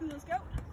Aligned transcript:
let's 0.00 0.24
go. 0.24 0.69